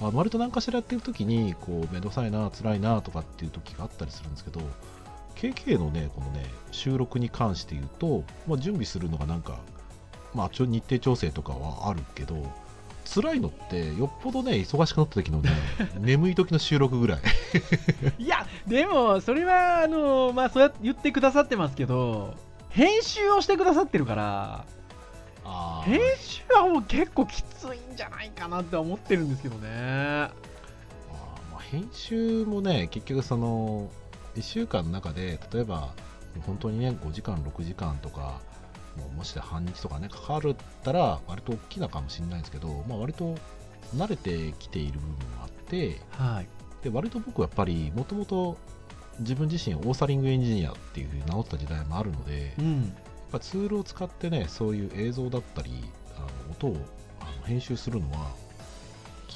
[0.00, 4.60] あの割と何かしらやってる時に、こう、めんどくさいな、辛いなとかっていう時があったりするんですけど、
[5.36, 9.58] KK のね、このね、収録に関して言うと、まあ、準備するのがなんか、
[10.34, 12.36] まあ、ちょ日程調整とかはあるけど、
[13.06, 15.50] 辛いのって、よっぽどね、忙しくなった時のね、
[15.98, 17.20] 眠い時の収録ぐらい。
[18.18, 22.34] いやでもそれはあのまあそうやって言ってくださってますけど
[22.68, 24.64] 編集をしてくださってるから
[25.44, 33.88] あ編集はもう結構きついんじゃないかなって思ってるんですけどねあーまあ、編集もね、結局その、
[34.34, 35.94] 1週間の中で、例えば、
[36.44, 38.40] 本当にね、5時間、6時間とか、
[38.96, 43.34] もうもしで半日とかね、かかるったら、割と大きなかもしれないんですけど、まあ、割と
[43.96, 46.48] 慣れてきている部分もあって、はい。
[46.82, 48.56] で割と僕はやっぱり、もともと
[49.20, 52.96] 自分自身、オーサリングエンジニアっていうふうに名乗った時代もあるので、やっうん
[53.32, 55.70] ぱツールを使ってね、そういう映像だったり、
[56.16, 56.76] あの音を
[57.20, 58.30] あの編集するのは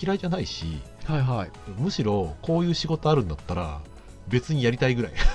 [0.00, 1.50] 嫌いじゃないし、はいはい。
[1.78, 3.80] むしろこういう仕事あるんだったら
[4.28, 5.12] 別にやりたいぐらい。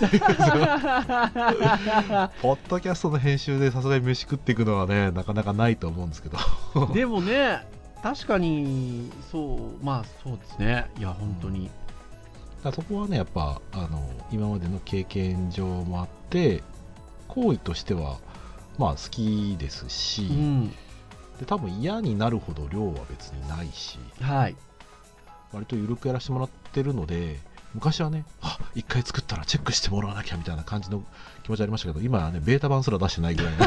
[2.41, 6.37] ポッドキャストの編集でさすがに飯食っていくのはねなかなかないと思うんですけど。
[6.93, 7.65] でもね
[8.01, 10.89] 確かにそうまあそうですね。
[10.97, 16.63] いや本当に、だからそこはねやっぱあの今までの経験上もあって
[17.27, 18.17] 行為としては
[18.77, 20.69] まあ好きですし、うん。
[21.39, 24.55] で多分嫌になるほど量は別にないしはい。
[25.51, 27.39] 割と緩くやらせてもらってるので
[27.75, 31.03] 昔はね、あ一回作ったらチェックしてもらわなきゃみたいな感じの
[31.43, 33.65] 気持ちありましたけど、今はね、ベータ版すら出してないぐらいの。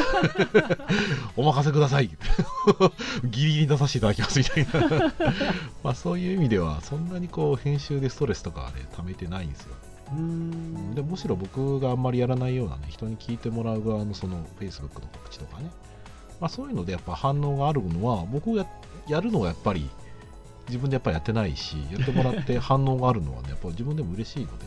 [1.37, 2.09] お任せください。
[3.23, 5.13] ギリギリ出させていただきますみたいな。
[5.85, 9.75] まあそういう意味では、そんなにこう編集でストレスとかはね、溜めてないんですよ。
[10.13, 10.95] うーん。
[10.95, 15.71] でむしろ僕があんまりやらないようなね、人に聞いてもらう側のその Facebook の告知とかね、
[16.41, 18.69] まあそういうのでやっぱ反応があるのは、僕がや
[19.07, 19.91] やるのはやっぱり
[20.69, 24.67] 自分でやっぱりやってないし、やってもらって 反応があるのはね、やっぱ自分でも嬉しいので、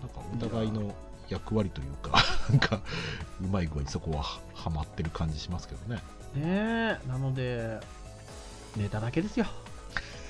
[0.00, 0.94] なんかお互いの
[1.28, 2.80] 役割というか、 なんか
[3.40, 4.22] うまい具合にそこは
[4.54, 6.02] はまってる感じしますけどね。
[6.34, 7.80] ねえなので
[8.76, 9.46] ネタだけですよ。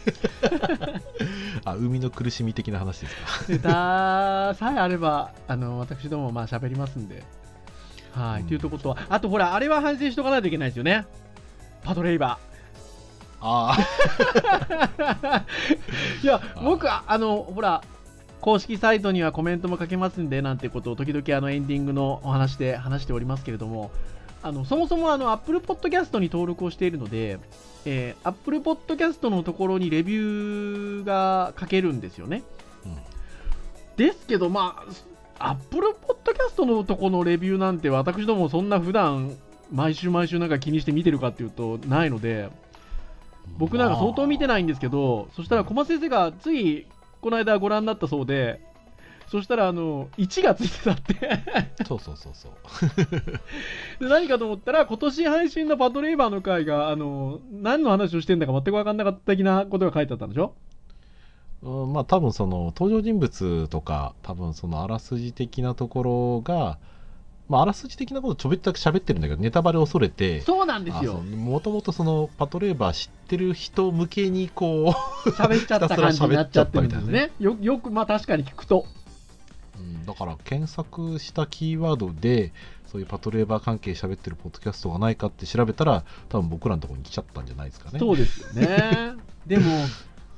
[1.65, 3.23] あ、海の苦しみ的な話ですか。
[3.49, 7.23] ネタさえあればあの私どもまあ喋りますんで。
[8.13, 8.49] はい、うん。
[8.49, 11.07] というとことはあとほらあれは反省しとかないといけないですよね。
[11.83, 12.39] パトレイバ
[13.41, 15.43] あー。
[16.23, 17.83] いやー僕ああのほら
[18.41, 23.91] 公式サイトにはコメントも書けますんでなんてことを時々あのエンディングのお話で話しておりますけれども
[24.43, 27.39] あのそもそもあの Apple Podcast に登録をしているので、
[27.85, 32.43] えー、Apple Podcast のところにレビューが書けるんですよね。
[32.85, 32.97] うん。
[33.97, 34.83] ですけどま
[35.39, 39.37] あ Apple Podcast のとこのレビューなんて私どもそんな普段
[39.71, 42.49] 毎週毎週なんか気にして見てるかっていうとないので
[43.59, 46.87] 僕なんか相当見てないんですけど、そしたら小松先生がつい
[47.21, 48.61] この間ご覧になったそうで
[49.29, 51.85] そしたらあの1がついてたって。
[51.87, 52.53] そうそうそうそう。
[54.01, 60.55] で何かと思ったら今年配信のパトレイバーの回があの何の話をしてんだか全く分かんなかった的なことが書いてあったんでしょ？
[61.63, 66.79] うんまあ多分その登場人物とか多分そのあらすじ的なところが
[67.51, 71.15] まああらすじ的なことちょびっとだけ喋ってるんだけどネタバレを恐れてそうなんですよ。
[71.15, 74.95] もともとそのパトレーバー知ってる人向けにこ
[75.37, 77.33] 喋っちゃった感じになっちゃってるんですね。
[77.41, 78.87] よよくまあ確かに聞くと。
[79.77, 82.53] う、うん、だから検索したキーワードで
[82.87, 87.99] そういうパトレーバー関係喋ってるポッドキャストがないかって調べたら多分僕らのところに来ちゃったんじゃないですかね。
[87.99, 89.15] そうですよね。
[89.49, 89.65] でも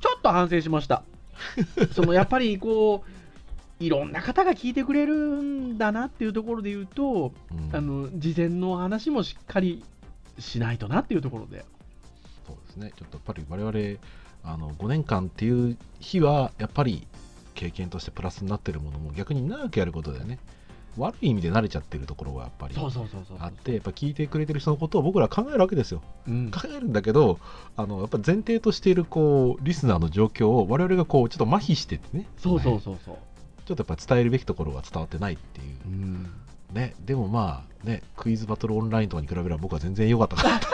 [0.01, 1.03] ちょっと反省しました。
[1.93, 3.22] そのやっぱりこう
[3.79, 7.75] いろんな方が聞いてくれるんだなっていうところで言うと、うん。
[7.75, 9.83] あの事前の話もしっかり
[10.39, 11.65] しないとなっていうところで。
[12.45, 13.99] そうですね、ちょっとやっぱり我々
[14.43, 17.07] あの5年間っていう日はやっぱり
[17.53, 20.39] 経験としてプラスになってるものも逆に長くやることでね
[20.97, 26.03] 悪い意味で慣れちゃってるところがやっぱりあってやっぱ聞いてくれてる人のことを僕らは考えるわけですよ。
[26.27, 26.51] うん。
[26.51, 27.39] 考えるんだけど
[27.75, 32.27] あのやっぱ前提としているこうリスナーの状況を我々がこうちょっと麻痺しててね。
[32.37, 33.17] そうそううそうそう、
[33.65, 35.77] ちょっとやっぱ伝えるべきところが伝わってないっていう。
[35.85, 36.31] うん、
[36.73, 40.35] ねでもまあねクイズバトルオンラインとかに比べれば僕は全然良かった。
[40.35, 40.67] かなと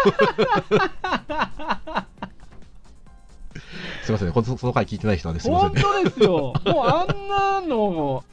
[4.03, 5.81] すいませんねこのその回聞いてない人はねすいませんね。
[5.81, 6.53] 本当ですよ。
[6.65, 8.23] もうあんなの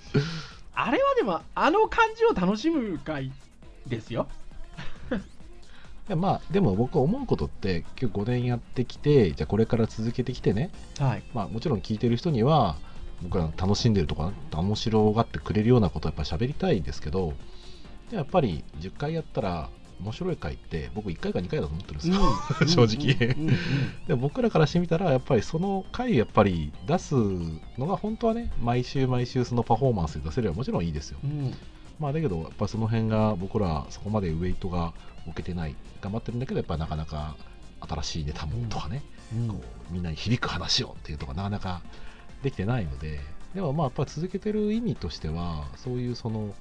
[0.75, 3.31] あれはでもあの感じを楽しむ回
[3.87, 4.27] ですよ。
[5.13, 5.17] い
[6.09, 10.71] やまあでも僕思うことって今日5年やってきてじゃあこれから続けてきてね。
[10.99, 11.23] はい。
[11.35, 12.77] まあもちろん聞いてる人には
[13.23, 17.33] 僕ら楽しんでるとか面白がってくれるようなことをやっぱ喋りたいですけど
[18.11, 22.17] でやっぱり10回やったら面白い回って僕1回か2回だと思ってるんですよ、
[22.61, 23.57] うん正直うんうんうん。
[24.07, 31.19] でも僕らからしてみたらやっぱりその回やっぱり出すのが本当はね毎週毎週そのパフォーマンスで出せればもちろんいいですよ。
[31.25, 31.55] うん。
[31.99, 34.93] まあだけどやっぱその辺が僕らそこまでウェイトが
[35.27, 37.37] 置けてない頑張ってるんだけどやっぱなかなか
[37.81, 39.03] 新しいネタもとかね、
[39.35, 39.49] うん。
[39.49, 41.81] こうみんなに響く話をっていうとかなかなか
[42.47, 43.19] できてないので
[43.57, 46.55] でもまあやっぱ続けてる意味としてはそういうその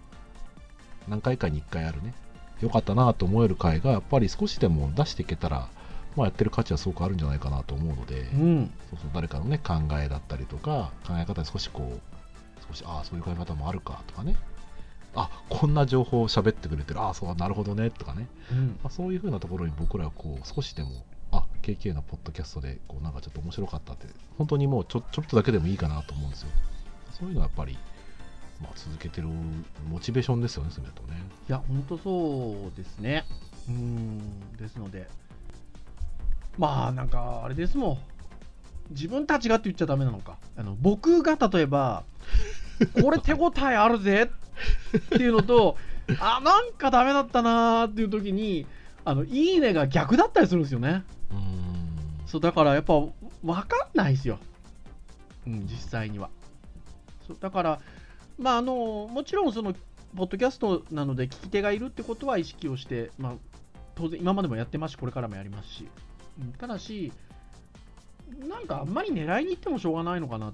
[1.07, 2.15] 何回かに1回あるね
[2.59, 5.69] 良かったなと思える回がやっぱり少しでも出していけたら、
[6.15, 8.71] まあ、やってる価値はすごくあるんじゃないかなと思うので、うん。
[8.89, 11.99] そうそう誰かのね考えだったりとか考え方に少しこう
[12.67, 14.35] 少しああそういう考え方もあるかとかね。
[15.13, 17.01] あこんな情報を喋ってくれてる。
[17.01, 17.91] ああそうなるほどね。
[17.91, 18.67] とかね、うん。
[18.81, 20.89] まあ、そういうふうなところに僕らはこう少しでも
[21.37, 26.49] あ KK のポッドキャストでこうなんかちょっと面白かったって本当にもうちょちょっとだけでもいいかなと思うんですよ。
[27.11, 27.77] そういうのはやっぱり、
[28.61, 29.27] まあ、続けてる
[29.89, 31.21] モチベーションですよねそれとね。
[31.47, 33.25] いや本当そうですね。
[33.69, 35.07] うんですので。
[36.57, 37.97] まあなんかあれですもん。
[38.91, 40.37] 自分たちがって言っちゃダメなのか。
[40.57, 42.03] あの僕が例えば
[43.01, 44.29] これ手応えあるぜ。
[44.97, 45.77] っていうのと
[46.19, 48.65] あなんかダメだったなーっていう時に
[49.03, 51.03] あのいいねが逆だったりするんですよね
[52.35, 54.39] そうだからやっぱ分かんないですよ、
[55.47, 56.29] うん、実際には。
[57.25, 57.79] そうだから
[58.37, 59.73] まああのもちろんその
[60.17, 63.33] ポッドキャストなので聞き手がいるってことは意識をして、まあ、
[63.95, 65.87] 当然今までもやってますしこれからもやりますし、
[66.41, 67.13] うんただし
[68.49, 70.53] なんかあんまり狙いに行ってもしょうがないのかなっ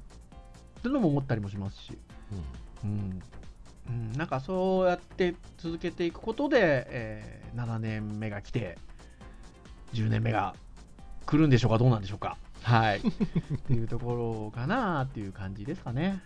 [0.83, 1.97] てのも思ったりもしますし、
[2.83, 3.21] うん。
[3.89, 8.77] うん、なんかそうやって続けていくことで、えー7年目が来て
[9.93, 10.55] 10年目が
[11.25, 12.37] 来るんでしょうかどうなんでしょうか。
[12.63, 12.99] はい。
[13.01, 13.01] っ
[13.67, 16.21] ていうところかなっていう感じですかね。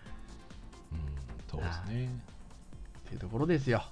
[0.91, 0.99] うん
[1.49, 2.05] そうですね。
[2.05, 3.83] っていうところですよ。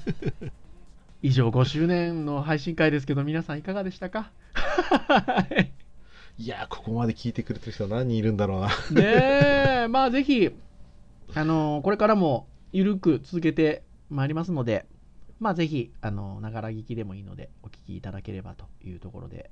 [1.22, 4.30] 以上5周年の配信会ですけど皆さんいかがでしたか？
[4.54, 5.72] は い
[6.38, 8.68] いやーここまで聞いてくれてる人は何人いるんだろうな。
[8.68, 8.72] ね
[9.84, 9.88] え。
[9.88, 10.50] まあぜひ
[11.34, 14.86] あのこれからもゆるく続けてまいりますので
[15.38, 19.50] まあぜひあのながら聞きでもいいのでお聞きいただければというところで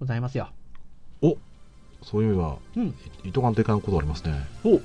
[0.00, 0.50] ございますよ。
[2.06, 2.94] そういう意味はうん。
[3.24, 4.46] いとかんといかんことありますね。
[4.64, 4.78] お。
[4.78, 4.82] こ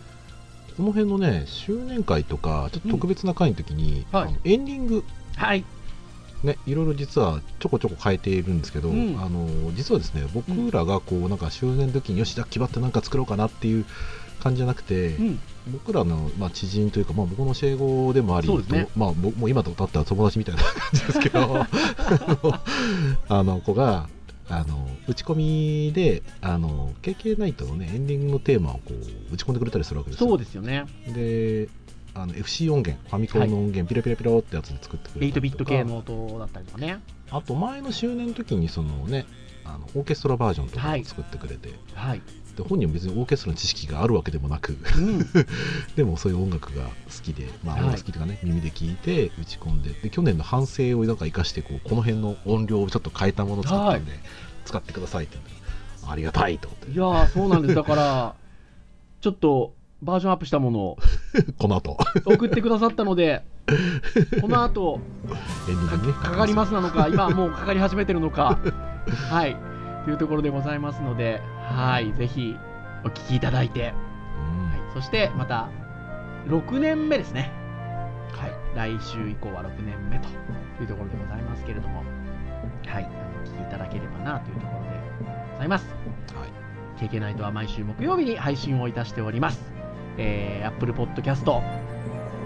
[0.79, 4.19] の辺のね周年会とかちょっと特別な会の時に、うん。
[4.19, 4.39] はい。
[4.43, 5.03] エンディング。
[5.35, 5.63] はい。
[6.43, 9.21] ねいろいろ実はちょこちょこ変えているんですけど、うん。
[9.21, 13.85] あの実はですね僕らがこうなんか周年の時によしじゃあ気張ってなんか作ろうかなっていう
[14.41, 15.39] 感じじゃなくて、うん。
[15.71, 18.63] 僕らの、まあ、知人というか、まあ、僕の教え子でもありね。
[18.63, 21.67] とまあ、ももう今とだったら友達みたいな感じですけど
[23.29, 24.09] あの子が
[24.51, 30.29] あの打ち込みであの KK ナイトのねエンディングのテーマをこう打ち込んでくれたりするわけですよ。
[30.29, 30.85] そうですよね。
[31.07, 31.69] で
[32.13, 35.71] あの FC 音源ファミコンの音源、ピロピロピロってやつで作ってくれた8りとか。
[35.71, 36.99] ビット系の音だったりとかね。
[37.29, 39.25] あと前の周年の時にそのね
[39.63, 42.21] あのオーケストラバージョンとか作ってくれて、はい
[42.55, 45.19] で本人も別にオーケストラの知識があるわけでもなくうん。
[45.95, 46.91] でもそういう音楽が好
[47.23, 47.83] きで、まあ、はい。
[47.85, 54.11] 音楽好きとかね、耳で聞いて打ち込んでで去年の反省をなんか生かしてこうこの辺の音量をちょっと変えたものを作ったんで、
[54.65, 55.37] 使ってくださいって
[56.07, 56.91] ありがたいと思って。
[56.91, 57.75] いやーそうなんです。
[57.75, 58.35] だから
[59.21, 60.97] ちょっとバージョンアップしたものを
[61.59, 61.97] この後。
[62.25, 63.43] 送ってくださったので
[64.41, 64.99] この後
[66.21, 68.59] かかりますなのか 今はもうかかり始めてるのか。
[69.29, 69.55] はい。
[70.05, 71.41] というところでございますので
[71.71, 72.55] はいぜひ
[73.03, 73.93] お聞きいただいて、はい、
[74.93, 75.69] そしてまた
[76.47, 77.51] 6年目ですね。
[78.33, 78.51] はい。
[78.75, 80.27] 来週以降は6年目と
[80.81, 82.03] いうところでございますけれども。
[82.87, 83.09] はい
[83.43, 84.89] お聞きいただければなというところで
[85.53, 85.85] ございます。
[86.35, 87.03] はい。
[87.03, 89.71] KK ナイトは毎週木曜日に配信をいたしております。
[90.17, 91.61] えー、Apple Podcast 等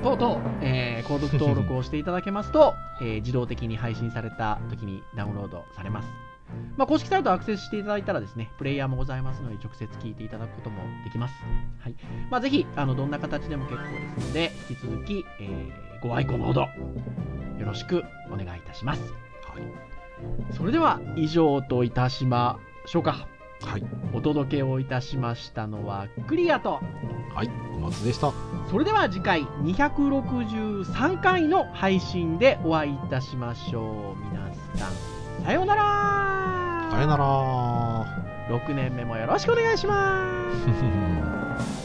[0.03, 6.34] 々、えー購読登録をしていただけますと、 えー自動的に配信された時にダウンロードされます。
[6.77, 11.33] まあ、公式サイトアクセスしていただいたらですね、プレイヤーもございますので、直接聞いていただくこともできます。
[11.79, 11.95] はい。
[12.29, 19.01] まあ、ぜひ、あの、どんな形でも結構ですので、引き続き、えーご愛顧のほど、よろしくお願いいたします。
[19.01, 19.63] はい
[20.51, 23.27] それでは、以上といたしましょうか。
[23.63, 23.83] はい、
[24.13, 26.81] お届けをいたしましたのはクリアと
[27.33, 28.31] はい、小松でした
[28.69, 36.34] それでは次回263回の配信でお会いいたしましょう皆さんさようなら
[36.95, 37.25] さよなら。
[38.47, 40.49] 6年目もよろしくお願いしま
[41.69, 41.84] す